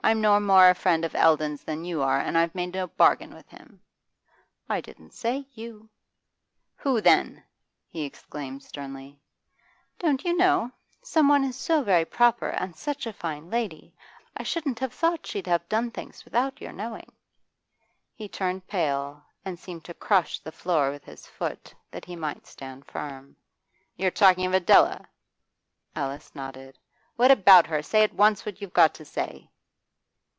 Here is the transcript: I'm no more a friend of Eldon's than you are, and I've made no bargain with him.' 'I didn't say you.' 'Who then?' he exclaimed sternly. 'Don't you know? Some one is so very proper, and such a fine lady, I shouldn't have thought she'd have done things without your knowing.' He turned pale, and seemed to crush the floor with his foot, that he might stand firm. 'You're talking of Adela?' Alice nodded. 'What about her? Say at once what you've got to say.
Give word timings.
I'm 0.00 0.22
no 0.22 0.40
more 0.40 0.70
a 0.70 0.74
friend 0.74 1.04
of 1.04 1.14
Eldon's 1.14 1.64
than 1.64 1.84
you 1.84 2.00
are, 2.00 2.18
and 2.18 2.38
I've 2.38 2.54
made 2.54 2.72
no 2.72 2.86
bargain 2.86 3.34
with 3.34 3.46
him.' 3.50 3.82
'I 4.66 4.80
didn't 4.80 5.12
say 5.12 5.46
you.' 5.52 5.90
'Who 6.76 7.02
then?' 7.02 7.44
he 7.90 8.04
exclaimed 8.04 8.62
sternly. 8.62 9.20
'Don't 9.98 10.24
you 10.24 10.34
know? 10.34 10.72
Some 11.02 11.28
one 11.28 11.44
is 11.44 11.56
so 11.56 11.82
very 11.82 12.06
proper, 12.06 12.48
and 12.48 12.74
such 12.74 13.06
a 13.06 13.12
fine 13.12 13.50
lady, 13.50 13.94
I 14.34 14.44
shouldn't 14.44 14.78
have 14.78 14.94
thought 14.94 15.26
she'd 15.26 15.46
have 15.46 15.68
done 15.68 15.90
things 15.90 16.24
without 16.24 16.58
your 16.62 16.72
knowing.' 16.72 17.12
He 18.14 18.28
turned 18.30 18.66
pale, 18.66 19.22
and 19.44 19.58
seemed 19.58 19.84
to 19.86 19.92
crush 19.94 20.38
the 20.38 20.52
floor 20.52 20.90
with 20.90 21.04
his 21.04 21.26
foot, 21.26 21.74
that 21.90 22.06
he 22.06 22.16
might 22.16 22.46
stand 22.46 22.86
firm. 22.86 23.36
'You're 23.94 24.10
talking 24.12 24.46
of 24.46 24.54
Adela?' 24.54 25.06
Alice 25.94 26.34
nodded. 26.34 26.78
'What 27.16 27.30
about 27.30 27.66
her? 27.66 27.82
Say 27.82 28.02
at 28.02 28.14
once 28.14 28.46
what 28.46 28.62
you've 28.62 28.72
got 28.72 28.94
to 28.94 29.04
say. 29.04 29.50